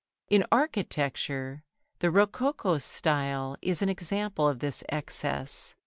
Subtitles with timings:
[0.29, 1.63] In architecture
[1.99, 5.75] the rococo style is an example of this excess.